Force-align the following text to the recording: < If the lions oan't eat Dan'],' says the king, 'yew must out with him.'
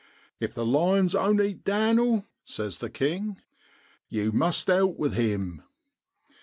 < 0.23 0.25
If 0.39 0.55
the 0.55 0.65
lions 0.65 1.13
oan't 1.13 1.41
eat 1.45 1.63
Dan'],' 1.63 2.25
says 2.43 2.79
the 2.79 2.89
king, 2.89 3.39
'yew 4.09 4.31
must 4.31 4.67
out 4.67 4.97
with 4.97 5.13
him.' 5.13 5.61